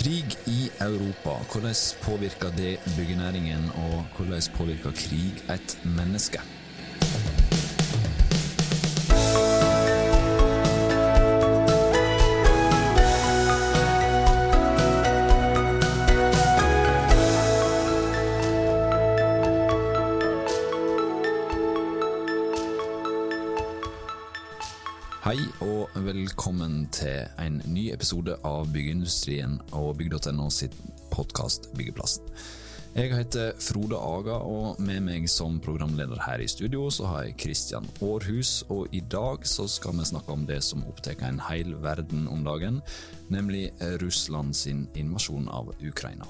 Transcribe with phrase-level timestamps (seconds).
[0.00, 6.40] Krig i Europa, hvordan påvirker det byggenæringen, og hvordan påvirker krig et menneske?
[27.10, 30.74] Til en ny episode av Byggeindustrien og bygg.no sitt
[31.10, 32.26] podkast Byggeplassen.
[32.90, 37.36] Jeg heter Frode Aga, og med meg som programleder her i studio så har jeg
[37.44, 41.76] Kristian Aarhus, og i dag så skal vi snakke om det som opptar en hel
[41.82, 42.80] verden om dagen,
[43.30, 43.68] nemlig
[44.02, 46.26] Russland sin invasjon av Ukraina.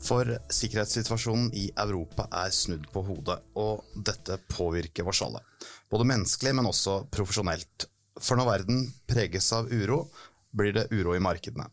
[0.00, 5.44] For sikkerhetssituasjonen i Europa er snudd på hodet, og dette påvirker oss alle.
[5.90, 7.88] Både menneskelig, men også profesjonelt.
[8.20, 10.06] For når verden preges av uro,
[10.50, 11.68] blir det uro i markedene.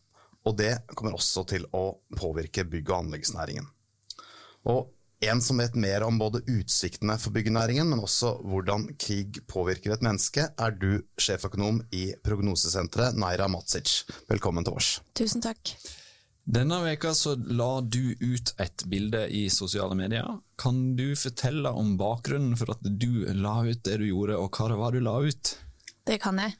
[0.46, 3.66] Og det kommer også til å påvirke bygg- og anleggsnæringen.
[4.70, 4.92] Og
[5.26, 10.04] en som vet mer om både utsiktene for byggenæringen, men også hvordan krig påvirker et
[10.04, 14.02] menneske, er du sjeføkonom i prognosesenteret Naira Matsic.
[14.28, 14.90] Velkommen til oss.
[15.16, 15.72] Tusen takk.
[16.46, 20.28] Denne veka så la du ut et bilde i sosiale medier.
[20.60, 24.68] Kan du fortelle om bakgrunnen for at du la ut det du gjorde, og hva
[24.70, 25.56] det var du la ut?
[26.06, 26.54] Det kan jeg.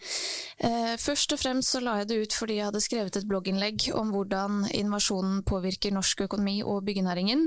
[0.67, 3.85] Eh, først og fremst så la jeg det ut fordi jeg hadde skrevet et blogginnlegg
[3.95, 7.47] om hvordan invasjonen påvirker norsk økonomi og byggenæringen.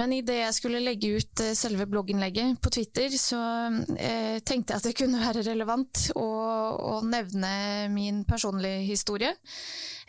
[0.00, 3.40] Men idet jeg skulle legge ut eh, selve blogginnlegget på Twitter, så
[3.94, 6.28] eh, tenkte jeg at det kunne være relevant å,
[6.96, 7.54] å nevne
[7.92, 9.34] min personlige historie.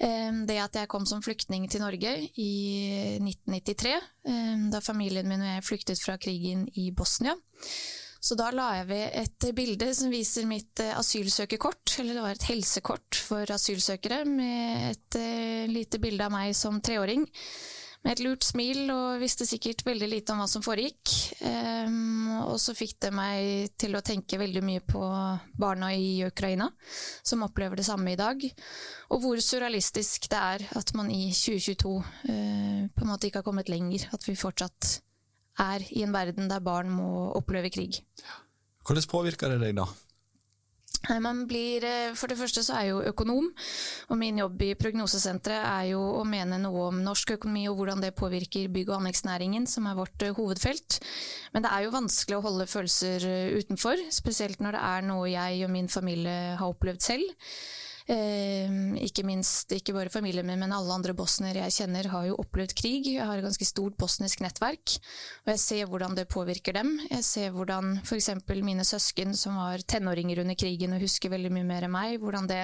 [0.03, 2.09] Det at jeg kom som flyktning til Norge
[2.41, 2.53] i
[3.21, 3.91] 1993,
[4.27, 7.37] eh, da familien min og jeg flyktet fra krigen i Bosnia.
[8.23, 12.37] Så da la jeg ved et bilde som viser mitt eh, asylsøkerkort, eller det var
[12.37, 17.25] et helsekort for asylsøkere, med et uh, lite bilde av meg som treåring.
[18.03, 21.11] Med et lurt smil og visste sikkert veldig lite om hva som foregikk.
[21.43, 25.03] Um, og så fikk det meg til å tenke veldig mye på
[25.59, 26.67] barna i Ukraina,
[27.23, 28.43] som opplever det samme i dag.
[29.11, 33.51] Og hvor surrealistisk det er at man i 2022 uh, på en måte ikke har
[33.51, 34.07] kommet lenger.
[34.15, 34.97] At vi fortsatt
[35.59, 38.01] er i en verden der barn må oppleve krig.
[38.83, 39.87] Hvordan påvirker det deg, da?
[41.19, 41.83] Man blir,
[42.15, 43.49] for det første så er jeg jo økonom,
[44.07, 47.99] og min jobb i Prognosesenteret er jo å mene noe om norsk økonomi og hvordan
[47.99, 51.01] det påvirker bygg- og anleggsnæringen, som er vårt hovedfelt.
[51.51, 53.27] Men det er jo vanskelig å holde følelser
[53.59, 57.51] utenfor, spesielt når det er noe jeg og min familie har opplevd selv.
[58.11, 58.67] Eh,
[59.05, 62.75] ikke minst, ikke bare familien min, men alle andre bosnere jeg kjenner har jo opplevd
[62.75, 63.07] krig.
[63.13, 64.97] Jeg har et ganske stort bosnisk nettverk,
[65.45, 66.97] og jeg ser hvordan det påvirker dem.
[67.09, 68.31] Jeg ser hvordan f.eks.
[68.59, 72.49] mine søsken som var tenåringer under krigen og husker veldig mye mer enn meg, hvordan
[72.51, 72.63] det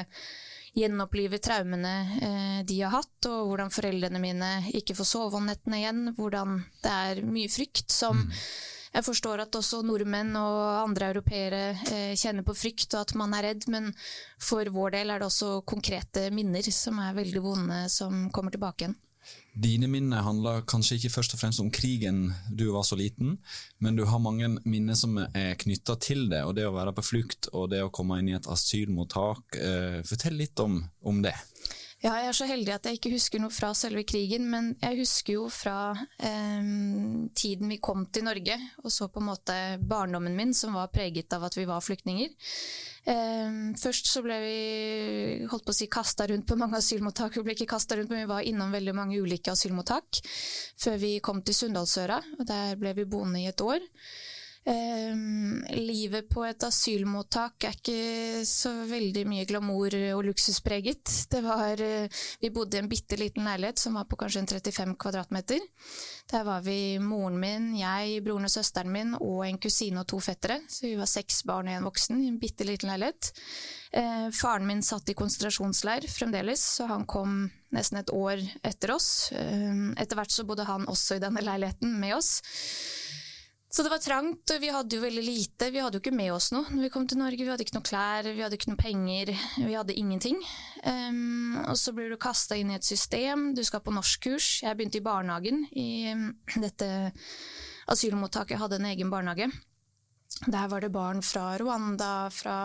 [0.75, 5.79] gjenoppliver traumene eh, de har hatt, og hvordan foreldrene mine ikke får sove om nettene
[5.79, 6.03] igjen.
[6.19, 8.35] Hvordan det er mye frykt som mm
[8.93, 11.61] jeg forstår at også nordmenn og andre europeere
[11.91, 13.91] eh, kjenner på frykt og at man er redd, men
[14.41, 18.85] for vår del er det også konkrete minner som er veldig vonde, som kommer tilbake
[18.85, 18.97] igjen.
[19.59, 23.35] Dine minner handler kanskje ikke først og fremst om krigen du var så liten,
[23.83, 27.05] men du har mange minner som er knytta til det, og det å være på
[27.05, 29.59] flukt og det å komme inn i et asylmottak.
[29.59, 31.35] Eh, fortell litt om, om det.
[31.99, 35.01] Ja, jeg er så heldig at jeg ikke husker noe fra selve krigen, men jeg
[35.01, 35.91] husker jo fra
[36.23, 36.69] eh,
[37.35, 38.55] tiden vi kom til Norge,
[38.85, 42.31] og så på en måte barndommen min som var preget av at vi var flyktninger.
[43.03, 44.55] Eh, først så ble vi
[45.51, 47.35] holdt på å si kasta rundt på mange asylmottak.
[47.35, 50.23] Vi ble ikke kasta rundt, men vi var innom veldig mange ulike asylmottak
[50.79, 53.83] før vi kom til Sunndalsøra, og der ble vi boende i et år.
[54.67, 61.13] Um, livet på et asylmottak er ikke så veldig mye glamour og luksuspreget.
[61.31, 64.51] Det var, uh, vi bodde i en bitte liten leilighet som var på kanskje en
[64.51, 65.63] 35 kvadratmeter.
[66.29, 70.19] Der var vi moren min, jeg, broren og søsteren min og en kusine og to
[70.21, 70.59] fettere.
[70.67, 73.31] Så vi var seks barn og en voksen i en bitte liten leilighet.
[73.95, 79.31] Uh, faren min satt i konsentrasjonsleir fremdeles, så han kom nesten et år etter oss.
[79.31, 82.35] Uh, etter hvert så bodde han også i denne leiligheten med oss.
[83.69, 85.67] Så det var trangt, og vi hadde jo veldig lite.
[85.69, 87.43] Vi hadde jo ikke med oss noe når vi kom til Norge.
[87.43, 89.29] Vi hadde ikke noe klær, vi hadde ikke noe penger,
[89.61, 90.39] vi hadde ingenting.
[90.81, 94.63] Um, og så blir du kasta inn i et system, du skal på norskkurs.
[94.65, 96.15] Jeg begynte i barnehagen i
[96.57, 96.89] dette
[97.93, 99.51] asylmottaket, jeg hadde en egen barnehage.
[100.49, 102.57] Der var det barn fra Rwanda, fra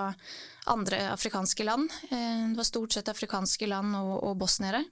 [0.72, 1.92] andre afrikanske land.
[2.08, 4.84] Det var stort sett afrikanske land og, og bosniere.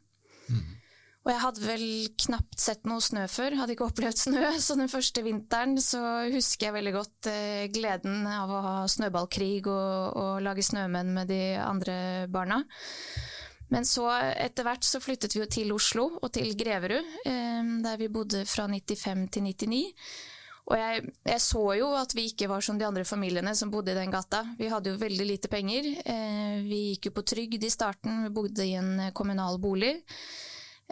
[0.51, 0.82] Mm.
[1.23, 1.85] Og jeg hadde vel
[2.25, 4.43] knapt sett noe snø før, hadde ikke opplevd snø.
[4.65, 6.01] Så den første vinteren så
[6.33, 11.31] husker jeg veldig godt eh, gleden av å ha snøballkrig og, og, lage snømenn med
[11.31, 11.95] de andre
[12.33, 12.65] barna.
[13.73, 18.03] Men så etter hvert så flyttet vi jo til Oslo og til Greverud, eh, der
[18.03, 19.83] vi bodde fra 95 til 99.
[20.73, 23.95] Og jeg, jeg, så jo at vi ikke var som de andre familiene som bodde
[23.95, 24.43] i den gata.
[24.59, 25.87] Vi hadde jo veldig lite penger.
[26.03, 30.01] Eh, vi gikk jo på trygd i starten, vi bodde i en kommunal bolig.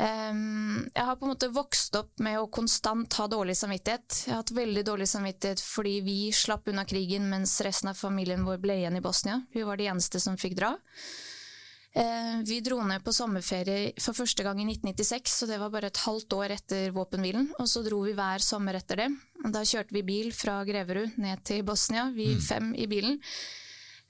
[0.00, 4.22] Jeg har på en måte vokst opp med å konstant ha dårlig samvittighet.
[4.26, 8.46] Jeg har hatt veldig dårlig samvittighet fordi vi slapp unna krigen mens resten av familien
[8.46, 9.42] vår ble igjen i Bosnia.
[9.52, 10.72] Vi var de eneste som fikk dra.
[11.92, 15.90] Eh, vi dro ned på sommerferie for første gang i 1996, så det var bare
[15.90, 17.50] et halvt år etter våpenhvilen.
[17.58, 19.08] Og så dro vi hver sommer etter det.
[19.50, 22.44] Da kjørte vi bil fra Greverud ned til Bosnia, vi mm.
[22.46, 23.18] fem i bilen.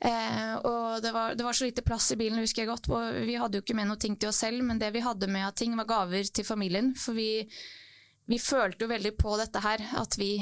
[0.00, 2.88] Eh, og det var, det var, så lite plass i bilen, husker jeg godt.
[2.92, 5.30] Og vi hadde jo ikke med noe ting til oss selv, men det vi hadde
[5.30, 6.94] med av ting, var gaver til familien.
[6.98, 7.44] For vi,
[8.30, 10.36] vi følte jo veldig på dette her, at vi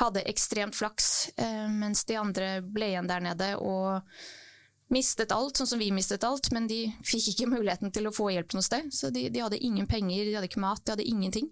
[0.00, 3.56] hadde ekstremt flaks, eh, mens de andre ble igjen der nede.
[3.58, 4.00] og
[4.90, 8.32] mistet alt, sånn som vi mistet alt, men de fikk ikke muligheten til å få
[8.34, 8.88] hjelp noe sted.
[8.90, 11.46] Så de, de hadde ingen penger, de hadde ikke mat, de hadde ingenting.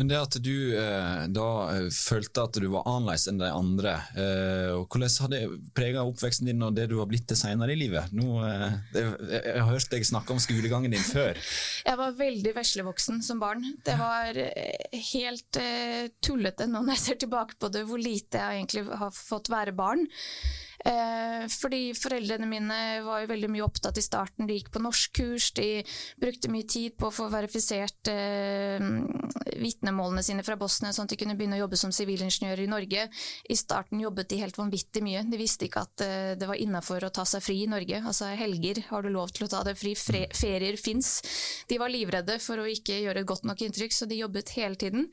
[0.00, 3.98] Men det at du eh, da eh, følte at du var annerledes enn de andre,
[4.16, 5.40] eh, og hvordan har det
[5.76, 8.08] prega oppveksten din og det du har blitt til senere i livet?
[8.16, 11.36] Nå, eh, jeg, jeg har hørt deg snakke om skolegangen din før.
[11.90, 13.64] Jeg var veldig veslevoksen som barn.
[13.84, 18.40] Det var eh, helt eh, tullete nå når jeg ser tilbake på det, hvor lite
[18.40, 20.06] jeg egentlig har fått være barn.
[20.80, 24.46] Eh, fordi foreldrene mine var jo veldig mye opptatt i starten.
[24.48, 25.82] De gikk på norskkurs, de
[26.20, 28.80] brukte mye tid på å få verifisert eh,
[29.60, 33.06] vitnemålene sine fra Bosnia, sånn at de kunne begynne å jobbe som sivilingeniører i Norge.
[33.50, 35.24] I starten jobbet de helt vanvittig mye.
[35.28, 38.00] De visste ikke at eh, det var innafor å ta seg fri i Norge.
[38.00, 41.18] Altså helger har du lov til å ta deg fri, Fre ferier fins.
[41.68, 44.78] De var livredde for å ikke gjøre et godt nok inntrykk, så de jobbet hele
[44.80, 45.10] tiden.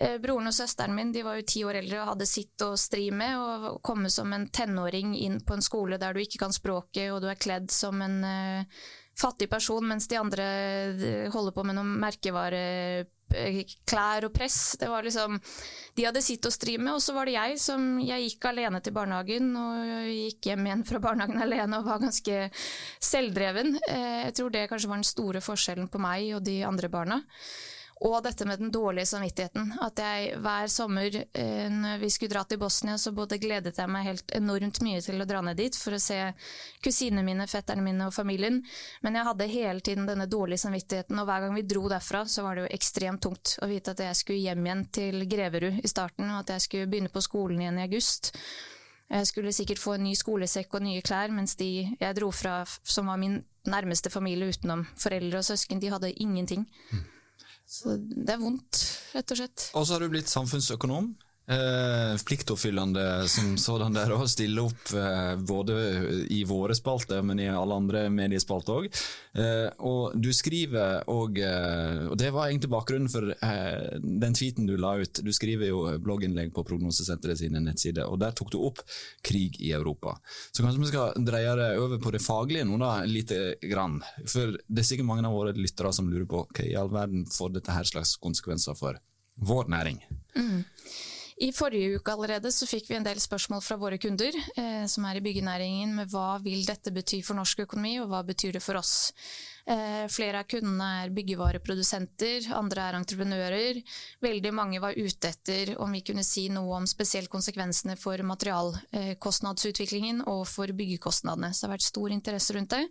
[0.00, 2.72] Eh, broren og søsteren min de var jo ti år eldre og hadde sitt å
[2.80, 3.36] stri med.
[3.36, 7.20] Å komme som en tenåring inn på en skole der du ikke kan språket og
[7.20, 8.64] du er kledd som en uh,
[9.20, 10.44] fattig person, mens de andre
[10.88, 14.76] eh, holder på med noen merkevareklær og press.
[14.80, 15.36] Det var liksom,
[15.98, 18.80] De hadde sitt å stri med, og så var det jeg som jeg gikk alene
[18.80, 22.48] til barnehagen og gikk hjem igjen fra barnehagen alene og var ganske
[23.10, 23.76] selvdreven.
[23.84, 27.20] Jeg tror det kanskje var den store forskjellen på meg og de andre barna.
[28.00, 29.74] Og dette med den dårlige samvittigheten.
[29.84, 33.92] At jeg hver sommer eh, når vi skulle dra til Bosnia, så både gledet jeg
[33.92, 36.16] meg helt enormt mye til å dra ned dit for å se
[36.80, 38.62] kusinene mine, fetterne mine og familien.
[39.04, 42.46] Men jeg hadde hele tiden denne dårlige samvittigheten, og hver gang vi dro derfra, så
[42.46, 45.92] var det jo ekstremt tungt å vite at jeg skulle hjem igjen til Greverud i
[45.92, 48.32] starten, og at jeg skulle begynne på skolen igjen i august.
[49.10, 51.70] Jeg skulle sikkert få en ny skolesekk og nye klær, mens de
[52.00, 56.64] jeg dro fra, som var min nærmeste familie utenom foreldre og søsken, de hadde ingenting.
[56.94, 57.08] Mm.
[57.70, 58.80] Så det er vondt,
[59.14, 59.66] rett og slett.
[59.78, 61.12] Og så har du blitt samfunnsøkonom.
[61.50, 65.74] Eh, pliktoppfyllende som sådan der å stille opp eh, både
[66.30, 68.86] i våre spalter, men i alle andre mediespalter òg.
[69.34, 74.70] Eh, og du skriver òg, eh, og det var egentlig bakgrunnen for eh, den tweeten
[74.70, 75.24] du la ut.
[75.26, 78.84] Du skriver jo blogginnlegg på Prognosesenteret sine nettsider, og der tok du opp
[79.26, 80.20] krig i Europa.
[80.54, 83.98] Så kanskje vi skal dreie det over på det faglige nå, da, lite grann.
[84.22, 87.26] For det er sikkert mange av våre lyttere som lurer på hva i all verden
[87.26, 89.02] får dette her slags konsekvenser for
[89.40, 90.04] vår næring.
[90.38, 90.60] Mm.
[91.40, 95.06] I forrige uke allerede så fikk vi en del spørsmål fra våre kunder eh, som
[95.08, 98.60] er i byggenæringen med hva vil dette bety for norsk økonomi, og hva betyr det
[98.60, 99.12] for oss.
[99.64, 103.80] Eh, flere av kundene er byggevareprodusenter, andre er entreprenører.
[104.20, 110.20] Veldig mange var ute etter om vi kunne si noe om spesielt konsekvensene for materialkostnadsutviklingen
[110.28, 111.54] og for byggekostnadene.
[111.54, 112.84] Så det har vært stor interesse rundt det.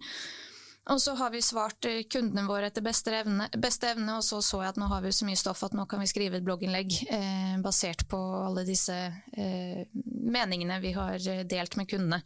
[0.90, 4.42] Og så har vi svart eh, kundene våre etter beste evne, beste evne, og så
[4.42, 6.46] så jeg at nå har vi så mye stoff at nå kan vi skrive et
[6.48, 12.22] blogginnlegg eh, basert på alle disse eh, meningene vi har eh, delt med kundene.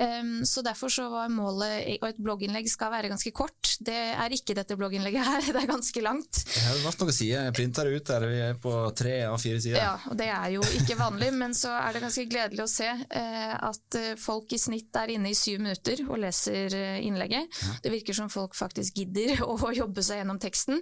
[0.00, 3.74] Um, så derfor så var målet Og et blogginnlegg skal være ganske kort.
[3.84, 6.42] Det er ikke dette blogginnlegget her, det er ganske langt.
[6.46, 9.60] Det har vært noen sider, jeg printer ut der, vi er på tre av fire
[9.62, 9.80] sider.
[9.80, 12.88] Ja, og det er jo ikke vanlig, men så er det ganske gledelig å se
[12.90, 17.48] uh, at eh, folk i snitt er inne i syv minutter og leser uh, innlegget.
[17.62, 17.76] Ja.
[17.84, 20.80] Det virker som folk faktisk gidder å jobbe seg gjennom teksten.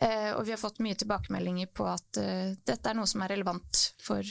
[0.00, 3.88] Uh, og vi har fått mye tilbakemeldinger på at dette er noe som er relevant
[4.02, 4.28] for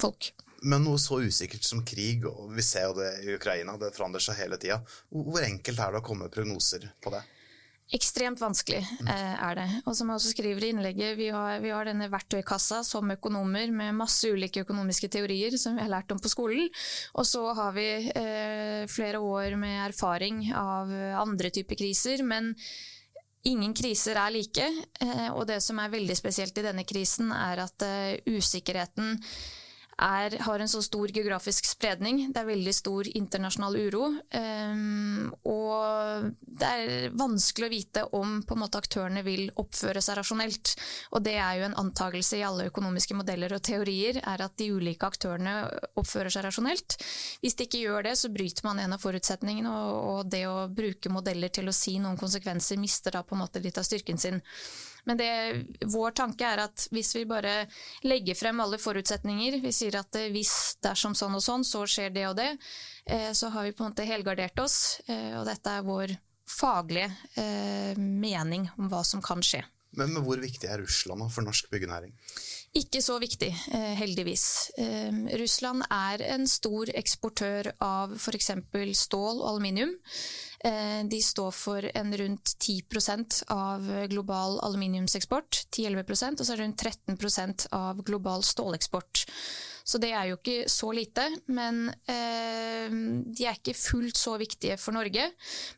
[0.00, 0.32] folk.
[0.64, 4.24] Men noe så usikkert som krig, og vi ser jo det i Ukraina, det forandrer
[4.24, 4.80] seg hele tida.
[5.12, 7.22] Hvor enkelt er det å komme med prognoser på det?
[7.94, 9.66] Ekstremt vanskelig eh, er det.
[9.84, 13.68] Og som jeg også skriver i innlegget, vi har, vi har, denne verktøykassa som økonomer
[13.76, 16.72] med masse ulike økonomiske teorier som vi har lært om på skolen.
[17.20, 20.90] Og så har vi eh, flere år med erfaring av
[21.20, 22.24] andre typer kriser.
[22.24, 22.54] men
[23.44, 24.64] Ingen kriser er like,
[25.04, 29.18] eh, og det som er veldig spesielt i denne krisen, er at uh, usikkerheten
[29.98, 32.32] er, har en så stor geografisk spredning.
[32.32, 34.06] Det er veldig stor internasjonal uro.
[34.34, 40.18] Um, og det er vanskelig å vite om på en måte, aktørene vil oppføre seg
[40.18, 40.74] rasjonelt.
[41.14, 44.70] Og det er jo en antakelse i alle økonomiske modeller og teorier, er at de
[44.74, 45.56] ulike aktørene
[46.00, 46.98] oppfører seg rasjonelt.
[47.42, 50.66] Hvis de ikke gjør det, så bryter man en av forutsetningene, og, og det å
[50.72, 54.20] bruke modeller til å si noen konsekvenser mister da på en måte litt av styrken
[54.20, 54.42] sin.
[55.04, 55.30] Men det,
[55.92, 57.64] vår tanke er at hvis vi bare
[58.08, 62.14] legger frem alle forutsetninger, vi sier at eh, hvis dersom sånn og sånn, så skjer
[62.14, 62.50] det og det,
[63.06, 65.00] eh, så har vi på en måte helgardert oss.
[65.06, 67.08] Eh, og dette er vår faglige
[67.96, 69.62] mening om hva som kan skje.
[69.96, 72.12] Men, men hvor viktig er Russland for norsk byggenæring?
[72.76, 73.48] Ikke så viktig,
[73.96, 74.44] heldigvis.
[75.40, 78.50] Russland er en stor eksportør av f.eks.
[79.00, 79.94] stål og aluminium.
[80.64, 86.64] Eh, de står for en rundt 10% av global aluminiumseksport, 10-11% og så er det
[86.64, 89.26] rundt 13% av global ståleksport.
[89.84, 91.26] Så det er jo ikke så lite.
[91.52, 95.26] Men eh, de er ikke fullt så viktige for Norge.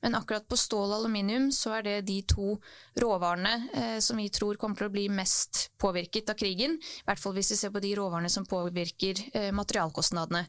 [0.04, 2.54] Men akkurat på stål og aluminium så er det de to
[3.02, 6.78] råvarene eh, som vi tror kommer til å bli mest påvirket av krigen.
[6.78, 10.46] I hvert fall hvis vi ser på de råvarene som påvirker eh, materialkostnadene.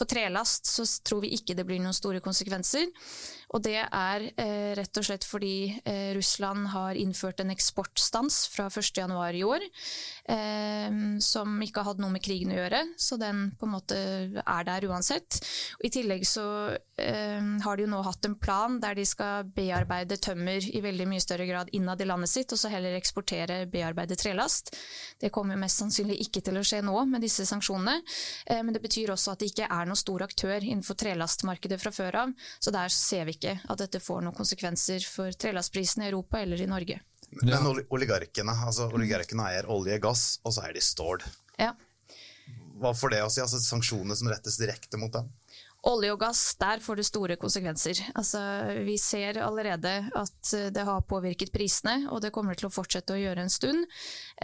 [0.00, 2.88] For trelast så tror vi ikke det blir noen store konsekvenser.
[3.50, 8.68] Og det er eh, rett og slett fordi eh, Russland har innført en eksportstans fra
[8.70, 9.64] 1.1 i år,
[10.30, 13.98] eh, som ikke har hatt noe med krigen å gjøre, så den på en måte
[14.44, 15.40] er der uansett.
[15.80, 16.46] Og I tillegg så
[17.00, 21.08] eh, har de jo nå hatt en plan der de skal bearbeide tømmer i veldig
[21.10, 24.76] mye større grad innad i landet sitt, og så heller eksportere bearbeidet trelast.
[25.18, 27.98] Det kommer mest sannsynlig ikke til å skje nå med disse sanksjonene,
[28.46, 31.92] eh, men det betyr også at det ikke er noen stor aktør innenfor trelastmarkedet fra
[31.94, 36.10] før av, så der ser vi ikke at dette får noen konsekvenser for trelastprisen i
[36.10, 37.00] Europa eller i Norge.
[37.42, 41.22] Men oligarkene, altså oligarkene eier olje, gass, og så eier de stål.
[41.60, 41.74] Ja.
[42.80, 43.42] Hva får det å si?
[43.44, 45.28] Altså sanksjoner som rettes direkte mot dem?
[45.88, 48.02] Olje og gass, der får det store konsekvenser.
[48.12, 48.40] Altså,
[48.84, 53.20] vi ser allerede at det har påvirket prisene, og det kommer til å fortsette å
[53.20, 53.86] gjøre en stund.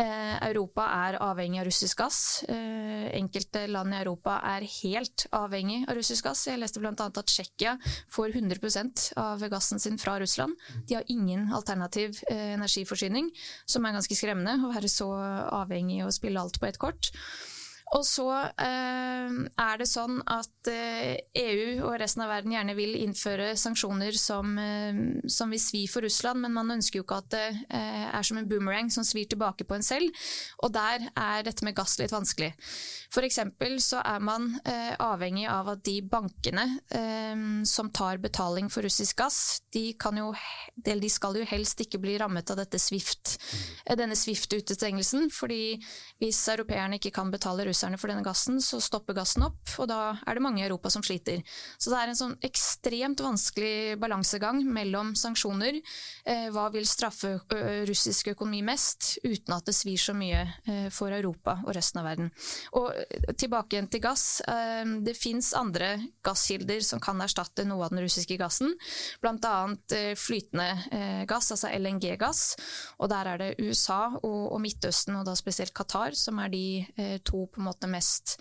[0.00, 2.20] Eh, Europa er avhengig av russisk gass.
[2.48, 6.46] Eh, enkelte land i Europa er helt avhengig av russisk gass.
[6.48, 6.94] Jeg leste bl.a.
[6.96, 7.74] at Tsjekkia
[8.16, 10.56] får 100% av gassen sin fra Russland.
[10.88, 13.28] De har ingen alternativ eh, energiforsyning,
[13.68, 15.10] som er ganske skremmende, å være så
[15.52, 17.12] avhengig og spille alt på ett kort.
[17.94, 22.96] Og så eh, er det sånn at eh, EU og resten av verden gjerne vil
[22.98, 24.98] innføre sanksjoner som, eh,
[25.30, 28.40] som vil svi for Russland, men man ønsker jo ikke at det eh, er som
[28.40, 30.26] en boomerang som svir tilbake på en selv.
[30.66, 32.50] Og der er dette med gass litt vanskelig.
[33.14, 33.38] F.eks.
[33.86, 37.38] så er man eh, avhengig av at de bankene eh,
[37.70, 39.38] som tar betaling for russisk gass,
[39.70, 40.32] de, jo,
[40.74, 43.36] de, skal jo helst ikke bli rammet av dette SWIFT,
[43.94, 45.30] denne SWIFT-utestengelsen.
[45.30, 45.78] fordi
[46.18, 49.90] hvis europeerne ikke kan betale russisk russerne for denne gassen, så stopper gassen opp, og
[49.90, 51.42] da er det mange i Europa som sliter.
[51.78, 55.80] Så det er en sånn ekstremt vanskelig balansegang mellom sanksjoner,
[56.24, 57.36] eh, hva vil straffe
[57.86, 62.08] russisk økonomi mest, uten at det svir så mye eh, for Europa og resten av
[62.08, 62.30] verden.
[62.78, 64.40] Og eh, tilbake igjen til gass.
[64.40, 68.74] Eh, det fins andre gasskilder som kan erstatte noe av den russiske gassen,
[69.20, 69.56] bl.a.
[69.92, 72.44] Eh, flytende eh, gass, altså LNG-gass.
[73.02, 76.64] Og der er det USA og, og Midtøsten, og da spesielt Qatar, som er de
[77.26, 78.38] to på måte mest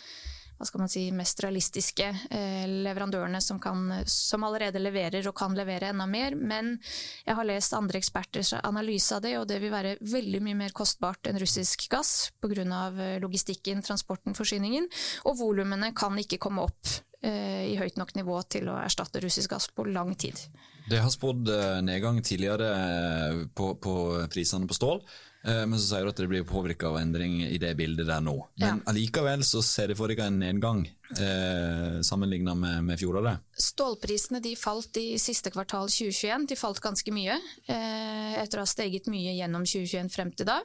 [0.55, 5.55] hva skal man si, mest realistiske eh, leverandørene som, kan, som, allerede leverer og kan
[5.57, 6.37] levere enda mer.
[6.39, 6.77] Men
[7.25, 10.75] jeg har lest andre eksperters analyse av det, og det vil være veldig mye mer
[10.75, 12.63] kostbart enn russisk gass pga.
[12.63, 14.87] Eh, logistikken, transporten, forsyningen.
[15.27, 16.87] Og volumene kan ikke komme opp
[17.19, 20.39] eh, i høyt nok nivå til å erstatte russisk gass på lang tid.
[20.87, 23.95] Det har spådd eh, nedgang tidligere eh, på, på
[24.31, 25.01] prisene på stål.
[25.45, 28.23] Eh, men så sier du at det blir påvirka av endring i det bildet der
[28.23, 28.35] nå.
[28.61, 30.81] Men allikevel så ser det for deg en nedgang
[31.19, 33.43] eh, sammenligna med, med fjoråret?
[33.67, 36.47] Stålprisene de falt i siste kvartal 2021.
[36.49, 40.61] De falt ganske mye eh, etter å ha steget mye gjennom 2021 frem til da.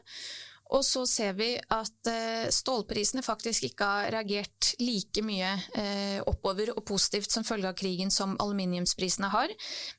[0.71, 6.71] Og så ser vi at eh, stålprisene faktisk ikke har reagert like mye eh, oppover
[6.77, 9.51] og positivt som følge av krigen som aluminiumsprisene har.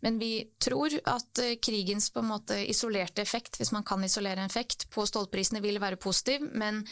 [0.06, 4.40] Men vi tror at eh, krigens på en måte isolerte effekt, hvis man kan isolere
[4.40, 6.86] en effekt, på stålprisene vil være positiv, men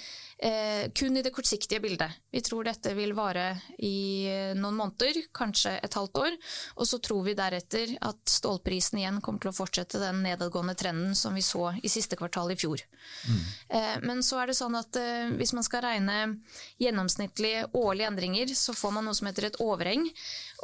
[0.95, 2.13] kun i det kortsiktige bildet.
[2.31, 4.23] Vi tror dette vil vare i
[4.55, 6.37] noen måneder, kanskje et halvt år.
[6.79, 11.17] Og så tror vi deretter at stålprisen igjen kommer til å fortsette den nedadgående trenden
[11.19, 12.85] som vi så i siste kvartal i fjor.
[13.27, 13.43] Mm.
[13.69, 16.15] Eh, men så er det sånn at eh, hvis man skal regne
[16.81, 20.07] gjennomsnittlige årlige endringer, så får man noe som heter et overheng.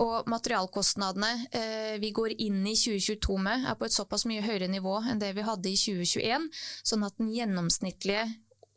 [0.02, 4.70] Og materialkostnadene eh, vi går inn i 2022 med, er på et såpass mye høyere
[4.72, 6.50] nivå enn det vi hadde i 2021.
[6.82, 8.26] Sånn at den gjennomsnittlige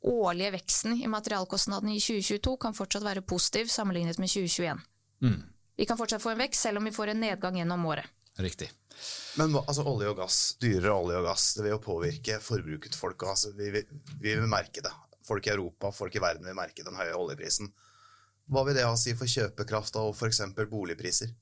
[0.09, 4.85] årlige veksten i materialkostnadene i 2022 kan fortsatt være positiv sammenlignet med 2021.
[5.25, 5.41] Mm.
[5.79, 8.07] Vi kan fortsatt få en vekst, selv om vi får en nedgang gjennom året.
[8.39, 8.69] Riktig.
[9.39, 13.01] Men altså, olje og gass, dyrere olje og gass, det vil jo påvirke forbruket til
[13.01, 13.27] folk.
[13.29, 13.85] Altså, vi, vi,
[14.19, 14.95] vi vil merke det.
[15.29, 17.71] Folk i Europa, folk i verden vil merke den høye oljeprisen.
[18.49, 20.41] Hva vil det ha å si for kjøpekraft og f.eks.
[20.71, 21.35] boligpriser?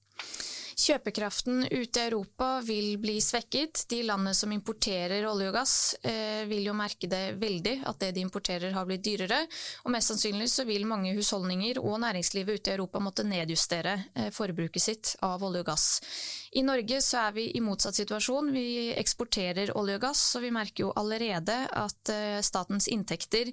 [0.76, 3.86] Kjøpekraften ute i Europa vil bli svekket.
[3.88, 8.10] De landene som importerer olje og gass, eh, vil jo merke det veldig, at det
[8.12, 9.38] de importerer har blitt dyrere.
[9.86, 14.28] Og mest sannsynlig så vil mange husholdninger og næringslivet ute i Europa måtte nedjustere eh,
[14.28, 15.86] forbruket sitt av olje og gass.
[16.52, 18.52] I Norge så er vi i motsatt situasjon.
[18.52, 23.48] Vi eksporterer olje og gass, og vi merker jo allerede at eh, statens inntekter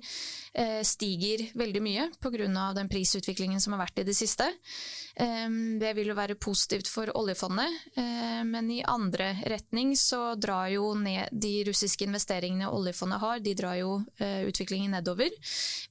[0.86, 2.74] stiger veldig mye pga.
[2.75, 4.46] den prisutviklingen som har vært i det siste.
[5.15, 5.50] Eh,
[5.80, 10.93] Det vil jo være positivt for oljefondet, eh, men i andre retning så drar jo
[10.98, 15.34] ned de russiske investeringene oljefondet har, de drar jo eh, utviklingen nedover.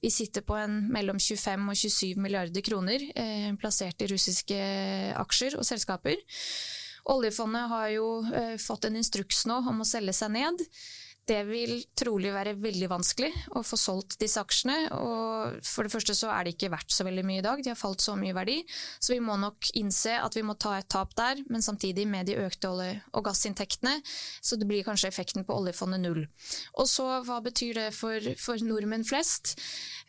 [0.01, 4.59] Vi sitter på en mellom 25 og 27 milliarder kroner eh, plassert i russiske
[5.19, 6.19] aksjer og selskaper.
[7.11, 8.05] Oljefondet har jo
[8.63, 10.61] fått en instruks nå om å selge seg ned.
[11.23, 14.89] Det vil trolig være veldig vanskelig å få solgt disse aksjene.
[14.91, 17.71] og For det første så er de ikke verdt så veldig mye i dag, de
[17.71, 18.57] har falt så mye verdi.
[18.99, 22.27] Så vi må nok innse at vi må ta et tap der, men samtidig med
[22.27, 23.95] de økte olje- og gassinntektene,
[24.43, 26.25] så det blir kanskje effekten på oljefondet null.
[26.75, 29.55] Og så hva betyr det for, for nordmenn flest?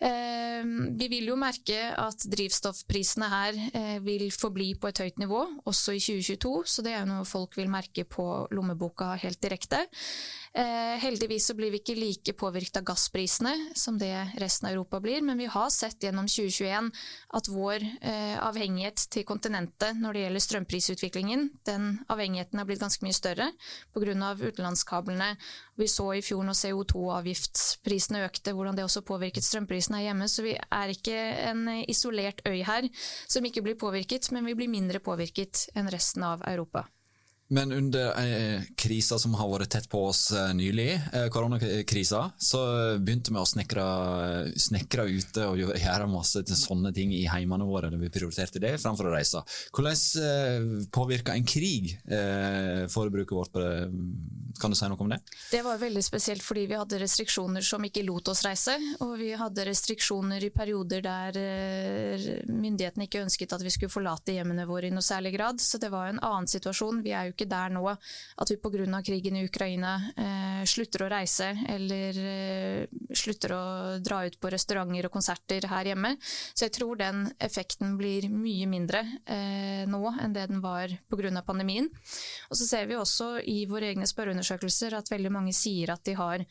[0.03, 0.67] Eh,
[0.99, 5.95] vi vil jo merke at drivstoffprisene her eh, vil forbli på et høyt nivå, også
[5.95, 9.85] i 2022, så det er jo noe folk vil merke på lommeboka helt direkte.
[10.55, 15.01] Eh, heldigvis så blir vi ikke like påvirket av gassprisene som det resten av Europa
[15.05, 16.89] blir, men vi har sett gjennom 2021
[17.39, 23.05] at vår eh, avhengighet til kontinentet når det gjelder strømprisutviklingen, den avhengigheten har blitt ganske
[23.05, 23.51] mye større
[23.95, 24.33] pga.
[24.41, 25.35] utenlandskablene.
[25.77, 30.47] Vi så i fjor når CO2-avgiftsprisene økte, hvordan det også påvirket strømprisene her hjemme, så
[30.47, 31.21] vi er ikke
[31.51, 32.89] en isolert øy her
[33.29, 36.87] som ikke blir påvirket, men vi blir mindre påvirket enn resten av Europa.
[37.55, 42.63] Men under eh, krisa som har vært tett på oss eh, nylig, eh, koronakrisa, så
[42.99, 43.85] begynte vi å snekre,
[44.59, 45.79] snekre ute og gjøre-
[46.11, 47.93] masse til sånne ting i heimene våre.
[47.93, 49.45] da Vi prioriterte det framfor å reise.
[49.71, 50.83] Hvordan eh,
[51.39, 53.53] en krig eh, forbruket vårt?
[53.55, 53.87] På det?
[54.61, 55.19] Kan du si noe om det?
[55.51, 59.33] Det var veldig spesielt fordi vi hadde restriksjoner som ikke lot oss reise, og vi
[59.35, 64.89] hadde restriksjoner i perioder der eh, myndighetene ikke ønsket at vi skulle forlate hjemmene våre
[64.89, 67.03] i noe særlig grad, så det var en annen situasjon.
[67.03, 69.01] Vi er jo ikke der nå at vi pga.
[69.05, 73.65] krigen i Ukraina eh, slutter å reise eller eh, slutter å
[73.99, 76.15] dra ut på restauranter og konserter her hjemme.
[76.55, 81.43] Så jeg tror den effekten blir mye mindre eh, nå enn det den var pga.
[81.43, 81.91] pandemien.
[82.51, 86.15] Og så ser vi også i våre egne spørreundersøkelser at veldig mange sier at de
[86.15, 86.45] har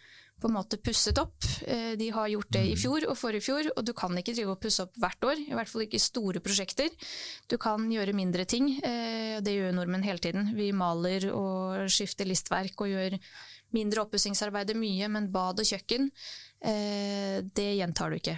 [0.43, 1.45] på en måte pusset opp.
[1.67, 4.55] Eh, De har gjort det i fjor og forrige fjor, og du kan ikke drive
[4.55, 5.39] og pusse opp hvert år.
[5.39, 6.89] I hvert fall ikke store prosjekter.
[7.47, 10.53] Du kan gjøre mindre ting, eh, det gjør nordmenn hele tiden.
[10.55, 13.19] Vi maler og skifter listverk og gjør
[13.73, 16.11] mindre oppussingsarbeider mye, men bad og kjøkken,
[16.61, 18.37] eh, det gjentar du ikke.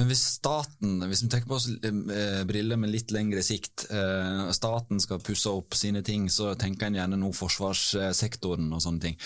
[0.00, 4.46] Men hvis staten, hvis vi tenker på oss eh, briller med litt lengre sikt, eh,
[4.56, 9.18] staten skal pusse opp sine ting, så tenker en gjerne nå forsvarssektoren og sånne ting.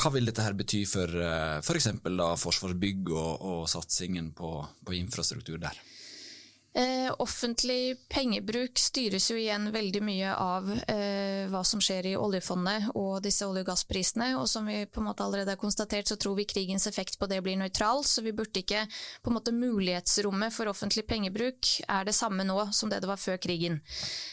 [0.00, 1.12] Hva vil dette her bety for
[1.60, 1.90] f.eks.
[2.00, 5.76] For Forsvarsbygg og, og satsingen på, på infrastruktur der?
[6.76, 12.88] Eh, offentlig pengebruk styres jo igjen veldig mye av eh, hva som skjer i oljefondet
[12.98, 14.32] og disse olje- og gassprisene.
[14.40, 17.28] Og som vi på en måte allerede har konstatert, så tror vi krigens effekt på
[17.30, 18.02] det blir nøytral.
[18.02, 18.82] Så vi burde ikke
[19.22, 23.22] på en måte Mulighetsrommet for offentlig pengebruk er det samme nå som det det var
[23.22, 23.78] før krigen.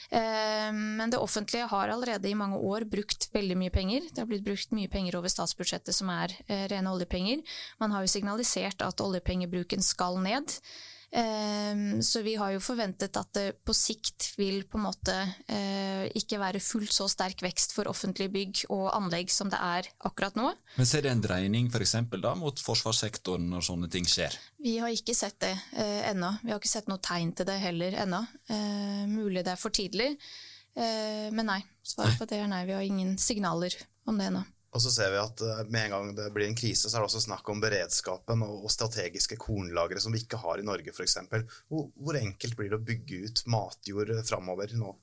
[0.09, 4.07] Eh, men det offentlige har allerede i mange år brukt veldig mye penger.
[4.09, 7.45] Det har blitt brukt mye penger over statsbudsjettet som er eh, rene oljepenger.
[7.77, 10.57] Man har jo signalisert at oljepengebruken skal ned.
[11.11, 15.15] Ehm, Så vi har jo forventet at det på sikt vil på en måte
[15.51, 19.89] eh, ikke være fullt så sterk vekst for offentlige bygg og anlegg som det er
[20.07, 20.53] akkurat nå.
[20.77, 24.37] Men ser det en dreining for eksempel, da, mot forsvarssektoren når sånne ting skjer?
[24.63, 26.31] Vi har ikke sett det eh, ennå.
[26.43, 28.23] Vi har ikke sett noe tegn til det heller ennå.
[28.47, 30.13] Eh, mulig det er for tidlig,
[30.79, 31.61] eh, men nei.
[31.83, 32.63] Svaret på det er nei.
[32.69, 33.75] Vi har ingen signaler
[34.07, 34.45] om det ennå.
[34.71, 37.03] Og så ser vi at eh, med en gang det blir en krise, så er
[37.03, 41.17] det også snakk om beredskapen og strategiske kornlagre som vi ikke har i Norge, f.eks.
[41.67, 44.95] Hvor, hvor enkelt blir det å bygge ut matjord framover nå?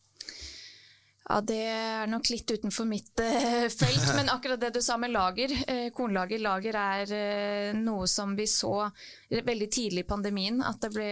[1.28, 5.12] Ja, Det er nok litt utenfor mitt eh, felt, men akkurat det du sa med
[5.12, 8.88] lager, eh, kornlager, lager er eh, noe som vi så
[9.28, 10.62] veldig tidlig i pandemien.
[10.64, 11.08] At det ble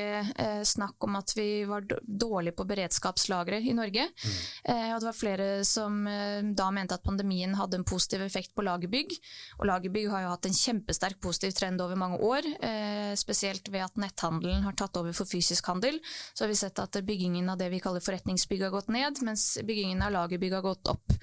[0.65, 4.07] snakk om at vi var dårlige på beredskapslagre i Norge.
[4.07, 4.95] Mm.
[4.95, 5.99] og det var flere som
[6.57, 9.13] da mente at pandemien hadde en positiv effekt på lagerbygg.
[9.59, 12.49] Og lagerbygg har jo hatt en kjempesterk positiv trend over mange år,
[13.21, 16.01] spesielt ved at netthandelen har tatt over for fysisk handel.
[16.33, 19.51] Så har vi sett at byggingen av det vi kaller forretningsbygg har gått ned, mens
[19.61, 21.15] byggingen av lagerbygg har gått opp.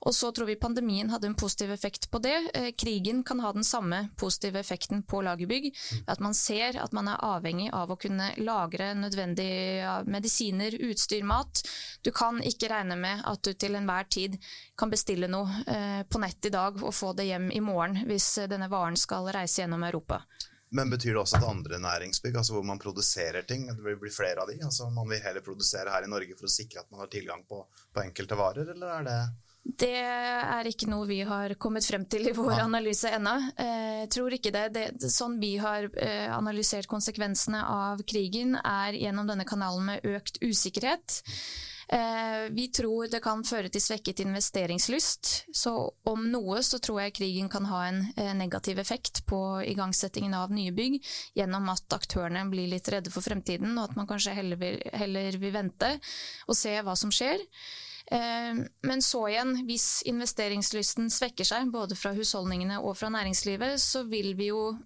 [0.00, 2.36] Og så tror vi pandemien hadde en positiv effekt på det.
[2.54, 5.70] Eh, krigen kan ha den samme positive effekten på lagerbygg.
[6.06, 11.62] At man ser at man er avhengig av å kunne lagre nødvendige medisiner, utstyr, mat.
[12.02, 14.38] Du kan ikke regne med at du til enhver tid
[14.78, 18.32] kan bestille noe eh, på nett i dag og få det hjem i morgen hvis
[18.48, 20.22] denne varen skal reise gjennom Europa.
[20.70, 24.12] Men betyr det også at andre næringsbygg, altså hvor man produserer ting, det vil bli
[24.14, 24.60] flere av de?
[24.62, 27.42] Altså Man vil heller produsere her i Norge for å sikre at man har tilgang
[27.48, 29.20] på, på enkelte varer, eller er det
[29.60, 32.62] det er ikke noe vi har kommet frem til i vår ja.
[32.64, 33.34] analyse ennå.
[33.60, 34.62] Jeg tror ikke det.
[34.72, 34.84] det.
[35.12, 41.20] Sånn vi har eh, analysert konsekvensene av krigen, er gjennom denne kanalen med økt usikkerhet.
[41.92, 45.30] Eh, vi tror det kan føre til svekket investeringslyst.
[45.50, 45.72] Så
[46.06, 50.54] om noe så tror jeg krigen kan ha en eh, negativ effekt på igangsettingen av
[50.54, 51.00] nye bygg,
[51.34, 55.38] gjennom at aktørene blir litt redde for fremtiden, og at man kanskje heller vil, heller
[55.42, 55.96] vil vente
[56.46, 57.42] og se hva som skjer.
[58.14, 64.04] Eh, men så igjen, hvis investeringslysten svekker seg, både fra husholdningene og fra næringslivet, så
[64.06, 64.76] vil vi jo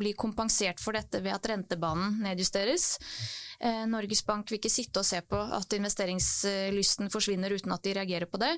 [0.00, 2.96] bli kompensert for dette ved at rentebanen nedjusteres.
[3.60, 7.92] Eh, Norges Bank vil ikke sitte og se på at investeringslysten forsvinner uten at de
[7.98, 8.54] reagerer på det.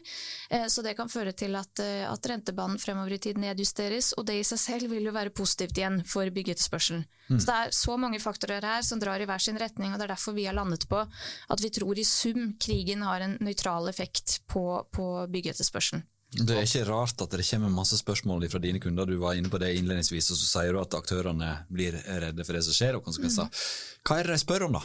[0.50, 4.28] Eh, så det kan føre til at, eh, at rentebanen fremover i tid nedjusteres, og
[4.30, 7.04] det i seg selv vil jo være positivt igjen for byggeetterspørselen.
[7.28, 7.40] Mm.
[7.40, 10.06] Så det er så mange faktorer her som drar i hver sin retning, og det
[10.06, 13.88] er derfor vi har landet på at vi tror i sum krigen har en nøytral
[13.90, 16.06] effekt på, på byggeetterspørselen.
[16.32, 19.04] Det er ikke rart at det kommer masse spørsmål fra dine kunder.
[19.04, 22.56] Du var inne på det innledningsvis, og så sier du at aktørene blir redde for
[22.56, 23.50] det som skjer, og konsekvenser.
[23.50, 24.00] Mm.
[24.08, 24.82] Hva er det de spør om, da?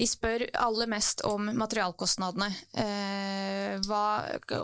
[0.00, 2.46] De spør aller mest om materialkostnadene.
[2.80, 4.04] Eh, hva,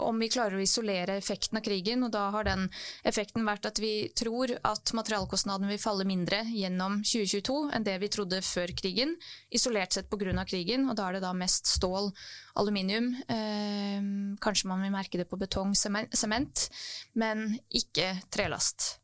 [0.00, 2.06] om vi klarer å isolere effekten av krigen.
[2.06, 2.64] og Da har den
[3.04, 8.10] effekten vært at vi tror at materialkostnadene vil falle mindre gjennom 2022 enn det vi
[8.16, 9.12] trodde før krigen.
[9.52, 10.44] Isolert sett pga.
[10.48, 12.12] krigen, og da er det da mest stål,
[12.56, 13.12] aluminium.
[13.28, 14.00] Eh,
[14.40, 16.68] kanskje man vil merke det på betong, sement,
[17.14, 18.96] men ikke trelast,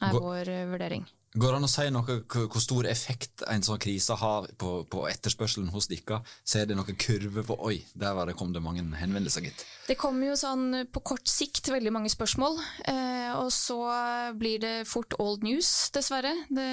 [0.00, 1.04] er vår eh, vurdering.
[1.34, 5.00] Går det an å si noe hvor stor effekt en sånn krise har på, på
[5.10, 6.20] etterspørselen hos dere?
[6.46, 9.64] Ser det noen kurve på Oi, der var det, kom det mange henvendelser, gitt.
[9.88, 12.60] Det kommer jo sånn på kort sikt veldig mange spørsmål.
[12.86, 13.80] Eh, og så
[14.38, 16.36] blir det fort old news, dessverre.
[16.46, 16.70] Det,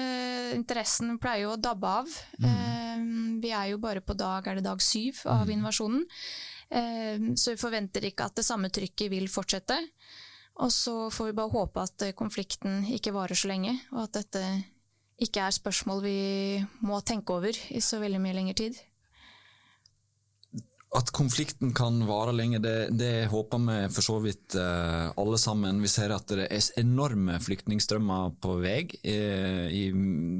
[0.54, 2.16] interessen pleier jo å dabbe av.
[2.38, 2.48] Mm.
[2.52, 3.04] Eh,
[3.42, 5.56] vi er jo bare på dag, er det dag syv av mm.
[5.58, 6.06] invasjonen.
[6.70, 9.82] Eh, så vi forventer ikke at det samme trykket vil fortsette.
[10.60, 14.20] Og så får vi bare håpe at eh, konflikten ikke varer så lenge, og at
[14.20, 14.46] dette
[15.22, 16.16] ikke er spørsmål vi
[16.84, 18.80] må tenke over i så veldig mye lengre tid.
[20.92, 25.78] At konflikten kan vare lenge, det, det håper vi for så vidt uh, alle sammen.
[25.80, 29.94] Vi ser at det er enorme flyktningstrømmer på vei, eh,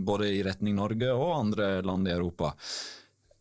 [0.05, 2.53] både i retning Norge og andre land i Europa.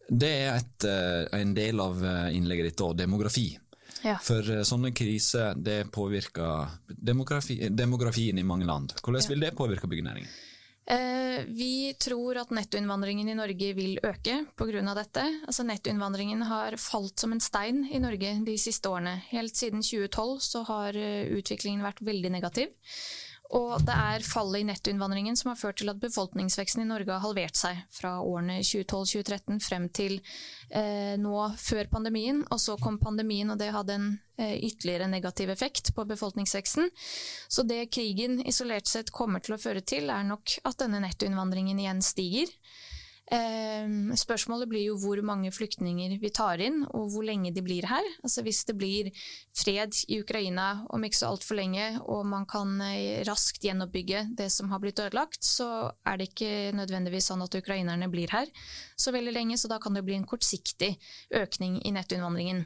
[0.08, 0.88] Det er et,
[1.36, 2.00] en del av
[2.32, 3.50] innlegget ditt òg, demografi.
[4.06, 4.18] Ja.
[4.24, 8.96] For uh, sånne kriser det påvirker demografi, demografien i mange land.
[9.02, 10.32] Hvordan vil det påvirke byggenæringen?
[10.92, 14.82] Eh, vi tror at nettoinnvandringen i Norge vil øke pga.
[14.96, 15.24] dette.
[15.48, 19.22] Altså nettoinnvandringen har falt som en stein i Norge de siste årene.
[19.30, 22.68] Helt siden 2012 så har eh, utviklingen vært veldig negativ.
[23.58, 27.24] Og det er fallet i nettoinnvandringen som har ført til at befolkningsveksten i Norge har
[27.24, 30.20] halvert seg fra årene 2012-2013 frem til
[30.70, 32.46] eh, nå før pandemien.
[32.48, 34.08] Og så kom pandemien, og det hadde en
[34.40, 36.88] eh, ytterligere negativ effekt på befolkningsveksten.
[37.52, 41.84] Så det krigen isolert sett kommer til å føre til, er nok at denne nettoinnvandringen
[41.84, 42.56] igjen stiger.
[43.32, 47.88] Ehm, spørsmålet blir jo hvor mange flyktninger vi tar inn, og hvor lenge de blir
[47.88, 48.08] her.
[48.26, 49.12] Altså Hvis det blir
[49.56, 54.50] fred i Ukraina om ikke så altfor lenge, og man kan eh, raskt gjenoppbygge det
[54.52, 58.52] som har blitt ødelagt, så er det ikke nødvendigvis sånn at ukrainerne blir her
[59.00, 60.98] så veldig lenge, så da kan det bli en kortsiktig
[61.32, 62.66] økning i nettoinnvandringen.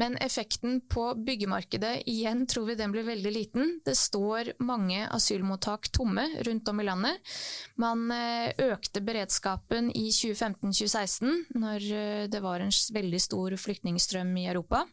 [0.00, 3.74] Men effekten på byggemarkedet, igjen tror vi den blir veldig liten.
[3.84, 7.34] Det står mange asylmottak tomme rundt om i landet.
[7.76, 14.48] Man eh, økte beredskapen i 2015-2016, når eh, det var en veldig stor flyktningstrøm i
[14.48, 14.86] Europa.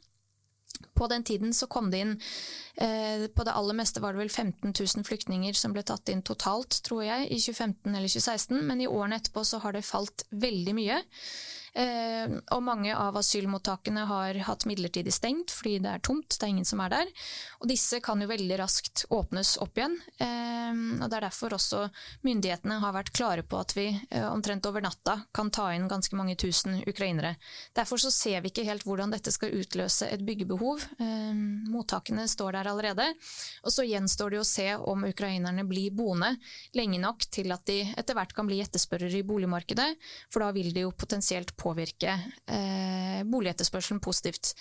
[0.95, 2.13] På den tiden så kom det inn
[2.75, 6.23] eh, På det aller meste var det vel 15 000 flyktninger som ble tatt inn
[6.25, 8.61] totalt, tror jeg, i 2015 eller 2016.
[8.67, 11.01] Men i årene etterpå så har det falt veldig mye.
[11.75, 16.53] Eh, og mange av asylmottakene har hatt midlertidig stengt fordi det er tomt, det er
[16.53, 17.09] ingen som er der.
[17.59, 19.97] Og disse kan jo veldig raskt åpnes opp igjen.
[20.23, 21.81] Eh, og det er derfor også
[22.23, 26.15] myndighetene har vært klare på at vi eh, omtrent over natta kan ta inn ganske
[26.15, 27.35] mange tusen ukrainere.
[27.75, 30.83] Derfor så ser vi ikke helt hvordan dette skal utløse et byggebehov.
[31.71, 33.05] Mottakene står der allerede.
[33.65, 36.31] Og så gjenstår det å se om ukrainerne blir boende
[36.77, 39.87] lenge nok til at de etter hvert kan bli etterspørrere i boligmarkedet,
[40.31, 42.13] for da vil de jo potensielt påvirke påvirke
[42.45, 44.53] eh, boligetterspørselen positivt.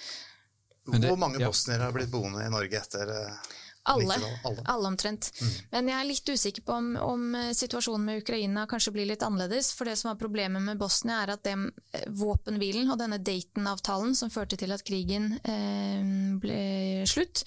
[0.85, 1.49] Det, Hvor mange ja.
[1.49, 3.53] bosniere har blitt boende i Norge etter eh,
[3.85, 4.63] alle, alle.
[4.65, 5.31] alle omtrent.
[5.41, 5.49] Mm.
[5.71, 9.25] Men jeg er litt usikker på om, om, eh, situasjonen med Ukraina kanskje blir litt
[9.27, 9.73] annerledes.
[9.77, 14.17] For det som var problemet med Bosnia, er at den eh, våpenhvilen og denne Dayton-avtalen
[14.17, 16.01] som førte til at krigen eh,
[16.41, 16.63] ble
[17.11, 17.45] slutt,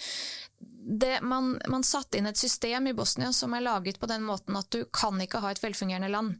[0.87, 4.55] det, man, man satte inn et system i Bosnia som er laget på den måten
[4.55, 6.37] at du kan ikke ha et velfungerende land.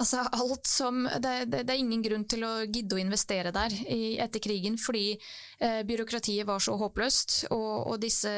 [0.00, 3.74] Altså alt som, det, det, det er ingen grunn til å gidde å investere der
[3.84, 8.32] i, etter krigen fordi eh, byråkratiet var så håpløst, og, og disse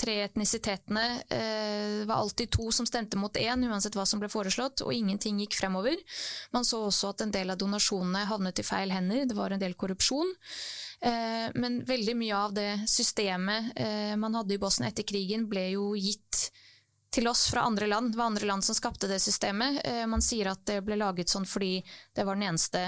[0.00, 4.86] tre etnisitetene eh, var alltid to som stemte mot én, uansett hva som ble foreslått,
[4.86, 6.00] og ingenting gikk fremover.
[6.56, 9.60] Man så også at en del av donasjonene havnet i feil hender, det var en
[9.60, 10.32] del korrupsjon.
[11.04, 15.66] Eh, men veldig mye av det systemet eh, man hadde i Bosnia etter krigen, ble
[15.74, 16.48] jo gitt
[17.14, 18.12] til oss fra andre land.
[18.12, 19.82] Det var andre land som skapte det systemet.
[19.84, 21.76] Eh, man sier at det ble laget sånn fordi
[22.16, 22.86] det var den eneste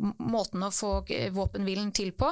[0.00, 1.04] måten å få
[1.36, 2.30] våpenhvilen til på.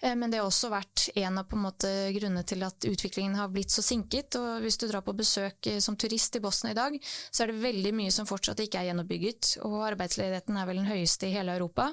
[0.00, 3.50] Men det har også vært en av på en måte, grunnene til at utviklingen har
[3.52, 4.38] blitt så sinket.
[4.40, 7.60] Og hvis du drar på besøk som turist i Bosnia i dag, så er det
[7.66, 9.58] veldig mye som fortsatt ikke er gjenoppbygget.
[9.68, 11.90] Og arbeidsledigheten er vel den høyeste i hele Europa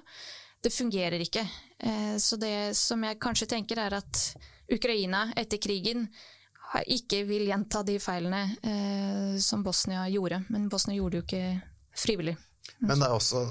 [0.64, 1.46] det fungerer ikke.
[1.80, 4.26] Eh, så det som jeg kanskje tenker er at
[4.70, 6.08] Ukraina etter krigen
[6.86, 10.44] ikke vil gjenta de feilene eh, som Bosnia gjorde.
[10.50, 12.36] Men Bosnia gjorde det jo ikke frivillig.
[12.80, 13.42] Men det er også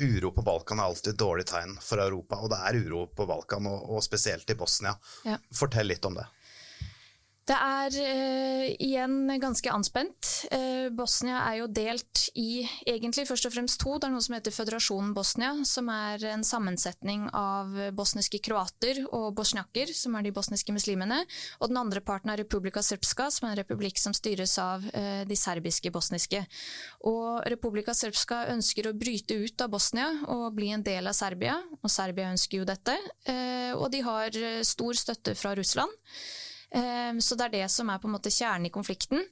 [0.00, 2.38] uro på Balkan er alltid et dårlig tegn for Europa.
[2.40, 4.94] Og det er uro på Balkan, og, spesielt i Bosnia.
[5.26, 5.36] Ja.
[5.52, 6.24] Fortell litt om det.
[7.50, 10.28] Det er uh, igjen ganske anspent.
[10.52, 13.96] Uh, Bosnia er jo delt i egentlig først og fremst to.
[13.98, 19.32] Det er noe som heter Føderasjonen Bosnia, som er en sammensetning av bosniske kroater og
[19.40, 21.24] bosniakker, som er de bosniske muslimene.
[21.58, 25.22] Og den andre parten er Republika Srpska, som er en republikk som styres av uh,
[25.26, 26.44] de serbiske bosniske.
[27.10, 31.58] Og Republika Srpska ønsker å bryte ut av Bosnia og bli en del av Serbia,
[31.80, 32.94] og Serbia ønsker jo dette.
[33.74, 34.36] og de har
[34.66, 35.90] stor støtte fra Russland.
[36.74, 39.24] Ehm, så det er det som er på en måte kjernen i konflikten.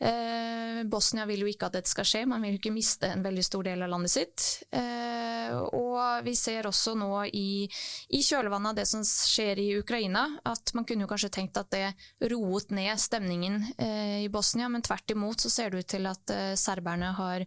[0.00, 3.22] Ehm, Bosnia vil jo ikke at dette skal skje, man vil jo ikke miste en
[3.24, 4.46] veldig stor del av landet sitt.
[4.74, 7.68] Ehm, og vi ser også nå i,
[8.08, 11.70] i kjølvannet av det som skjer i Ukraina, at man kunne jo kanskje tenkt at
[11.74, 11.92] det
[12.32, 16.34] roet ned stemningen eh, i Bosnia, men tvert imot så ser det ut til at
[16.34, 17.46] eh, serberne har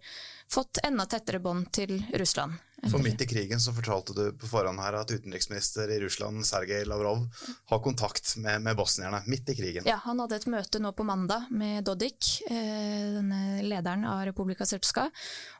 [0.51, 2.55] fått enda tettere bånd til Russland.
[2.85, 6.83] For midt i krigen så fortalte du på forhånd her at utenriksminister i Russland, Sergej
[6.85, 7.23] Lavrov,
[7.71, 9.87] har kontakt med, med bosnierne midt i krigen.
[9.89, 14.67] Ja, han hadde et møte nå på mandag med Dodik, eh, denne lederen av Republika
[14.69, 15.07] Srpska.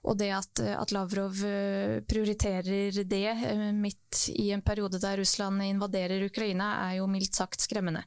[0.05, 5.65] Og det at, at, Lavrov eh, prioriterer det eh, midt i en periode der Russland
[5.65, 8.05] invaderer Ukraina, er jo mildt sagt skremmende.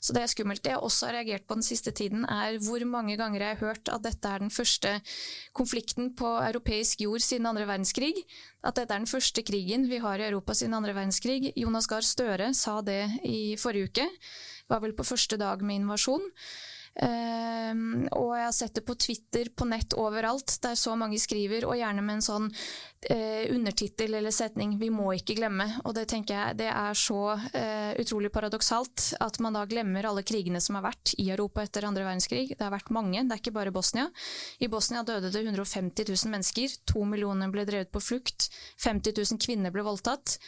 [0.00, 0.64] Så det er skummelt.
[0.64, 3.68] Det jeg også har reagert på den siste tiden, er hvor mange ganger jeg har
[3.68, 4.96] hørt at dette er den første
[5.52, 8.14] konflikten på europeisk jord siden andre verdenskrig
[8.64, 11.52] at dette er den første krigen vi har i Europa siden andre verdenskrig.
[11.56, 14.06] Jonas Gahr Støre sa det i forrige uke,
[14.70, 16.24] var vel på første dag med invasjon.
[16.96, 21.66] Uh, og jeg har sett det på Twitter, på nett, overalt, der så mange skriver,
[21.68, 25.68] og gjerne med en sånn uh, undertittel eller setning 'Vi må ikke glemme'.
[25.84, 30.24] Og det tenker jeg det er så uh, utrolig paradoksalt at man da glemmer alle
[30.26, 32.54] krigene som har vært i Europa etter andre verdenskrig.
[32.56, 34.08] Det har vært mange, det er ikke bare Bosnia.
[34.60, 38.48] I Bosnia døde det 150 000 mennesker, to millioner ble drevet på flukt,
[38.80, 40.38] 50 000 kvinner ble voldtatt.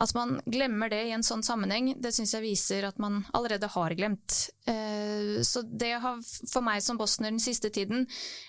[0.00, 3.68] At man glemmer det i en sånn sammenheng, det syns jeg viser at man allerede
[3.74, 4.38] har glemt.
[4.64, 8.06] Eh, så det har for meg som bosner den siste tiden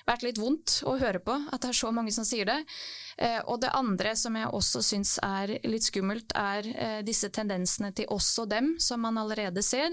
[0.08, 2.60] vært litt vondt å høre på, at det er så mange som sier det.
[3.18, 7.92] Eh, og det andre som jeg også syns er litt skummelt, er eh, disse tendensene
[7.92, 9.92] til oss og dem, som man allerede ser.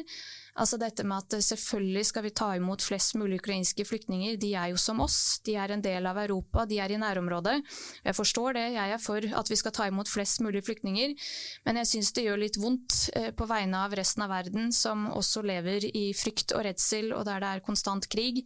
[0.59, 4.37] Altså dette med at selvfølgelig skal vi ta imot flest mulig ukrainske flyktninger.
[4.41, 7.57] De er jo som oss, de er en del av Europa, de er i nærområdet.
[8.05, 11.15] Jeg forstår det, jeg er for at vi skal ta imot flest mulig flyktninger,
[11.69, 15.07] men jeg syns det gjør litt vondt eh, på vegne av resten av verden, som
[15.15, 18.43] også lever i frykt og redsel, og der det er konstant krig,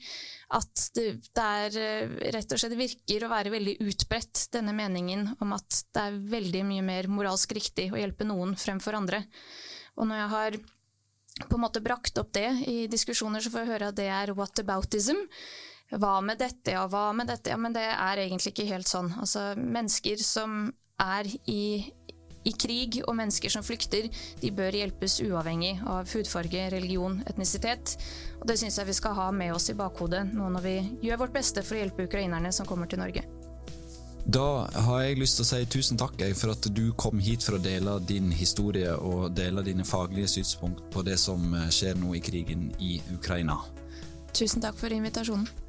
[0.54, 5.56] at det, det eh, rett og slett virker å være veldig utbredt, denne meningen om
[5.56, 9.24] at det er veldig mye mer moralsk riktig å hjelpe noen fremfor andre.
[9.98, 10.56] Og når jeg har
[11.42, 14.34] på en måte brakt opp det i diskusjoner, så får jeg høre at det er
[14.38, 15.24] whataboutism.
[15.94, 17.52] Hva med dette, ja, hva med dette?
[17.52, 19.12] Ja, men det er egentlig ikke helt sånn.
[19.20, 21.84] Altså, mennesker som er i,
[22.46, 24.08] i krig, og mennesker som flykter,
[24.40, 27.96] de bør hjelpes uavhengig av hudfarge, religion, etnisitet.
[28.40, 30.76] Og det syns jeg vi skal ha med oss i bakhodet nå når vi
[31.08, 33.26] gjør vårt beste for å hjelpe ukrainerne som kommer til Norge.
[34.24, 37.58] Da har jeg lyst til å si tusen takk for at du kom hit for
[37.58, 42.22] å dele din historie og dele dine faglige synspunkt på det som skjer nå i
[42.24, 43.58] krigen i Ukraina.
[44.34, 45.63] Tusen takk for invitasjonen.